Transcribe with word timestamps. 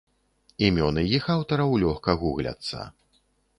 Імёны 0.67 1.03
іх 1.17 1.27
аўтараў 1.35 1.77
лёгка 1.85 2.17
гугляцца. 2.25 2.91